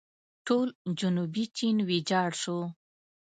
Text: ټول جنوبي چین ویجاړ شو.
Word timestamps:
ټول 0.45 0.67
جنوبي 0.99 1.45
چین 1.57 1.77
ویجاړ 1.89 2.29
شو. 2.41 2.59